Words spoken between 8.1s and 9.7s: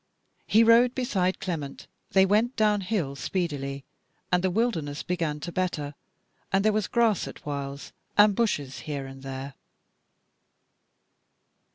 and bushes here and there.